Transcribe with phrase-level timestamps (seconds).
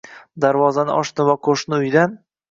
[0.45, 2.17] Darvozani ochdim va qoʻshni uydan